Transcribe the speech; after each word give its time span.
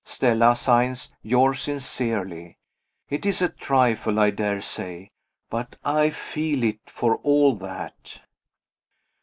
Stella 0.03 0.55
signs 0.55 1.13
"yours 1.21 1.59
sincerely." 1.61 2.57
It 3.11 3.23
is 3.23 3.39
a 3.39 3.49
trifle, 3.49 4.19
I 4.19 4.31
daresay 4.31 5.11
but 5.51 5.75
I 5.85 6.09
feel 6.09 6.63
it, 6.63 6.89
for 6.89 7.17
all 7.17 7.53
that. 7.57 8.19